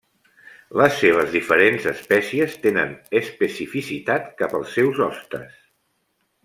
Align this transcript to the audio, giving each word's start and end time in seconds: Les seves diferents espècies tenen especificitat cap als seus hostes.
Les 0.79 0.95
seves 1.01 1.29
diferents 1.33 1.85
espècies 1.91 2.57
tenen 2.65 2.97
especificitat 3.21 4.29
cap 4.41 4.61
als 4.61 4.77
seus 4.79 5.07
hostes. 5.09 5.51